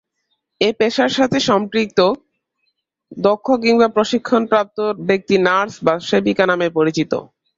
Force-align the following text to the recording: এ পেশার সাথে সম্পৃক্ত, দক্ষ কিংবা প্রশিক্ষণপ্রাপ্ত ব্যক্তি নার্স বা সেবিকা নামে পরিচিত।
এ 0.61 0.69
পেশার 0.79 1.11
সাথে 1.17 1.37
সম্পৃক্ত, 1.49 1.99
দক্ষ 3.19 3.47
কিংবা 3.63 3.87
প্রশিক্ষণপ্রাপ্ত 3.95 4.77
ব্যক্তি 5.07 5.35
নার্স 5.47 5.73
বা 5.83 5.93
সেবিকা 6.07 6.45
নামে 6.47 6.67
পরিচিত। 6.77 7.11